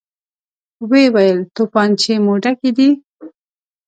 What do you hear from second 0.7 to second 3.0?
ويې ويل: توپانچې مو ډکې دي؟